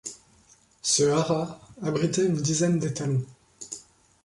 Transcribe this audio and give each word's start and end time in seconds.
Ce 0.81 1.03
haras 1.03 1.59
abritait 1.83 2.25
une 2.25 2.33
dizaine 2.33 2.79
d'étalons. 2.79 3.23